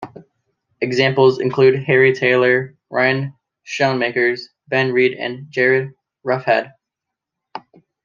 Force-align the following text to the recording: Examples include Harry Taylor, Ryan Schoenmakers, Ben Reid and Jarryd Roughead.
Examples 0.81 1.39
include 1.39 1.83
Harry 1.83 2.11
Taylor, 2.11 2.75
Ryan 2.89 3.35
Schoenmakers, 3.67 4.41
Ben 4.67 4.91
Reid 4.91 5.13
and 5.15 5.45
Jarryd 5.53 5.91
Roughead. 6.25 6.73